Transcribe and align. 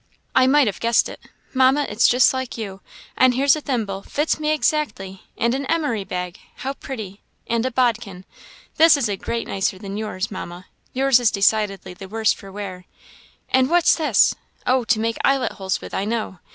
"I 0.35 0.47
might 0.47 0.65
have 0.65 0.79
guessed 0.79 1.07
it, 1.09 1.19
Mamma, 1.53 1.85
it's 1.87 2.07
just 2.07 2.33
like 2.33 2.57
you. 2.57 2.81
And 3.15 3.35
here's 3.35 3.55
a 3.55 3.61
thimble 3.61 4.01
fits 4.01 4.39
me 4.39 4.49
exactly! 4.49 5.21
and 5.37 5.53
an 5.53 5.67
emery 5.67 6.03
bag! 6.03 6.39
how 6.55 6.73
pretty! 6.73 7.21
and 7.45 7.63
a 7.67 7.71
bodkin! 7.71 8.25
this 8.77 8.97
is 8.97 9.07
a 9.07 9.15
great 9.15 9.47
nicer 9.47 9.77
than 9.77 9.97
yours, 9.97 10.31
Mamma 10.31 10.65
yours 10.91 11.19
is 11.19 11.29
decidedly 11.29 11.93
the 11.93 12.09
worse 12.09 12.33
for 12.33 12.51
wear; 12.51 12.85
and 13.49 13.69
what's 13.69 13.93
this? 13.95 14.33
oh, 14.65 14.85
to 14.85 14.99
make 14.99 15.17
eyelet 15.23 15.51
holes 15.51 15.81
with, 15.81 15.93
I 15.93 16.05
know. 16.05 16.39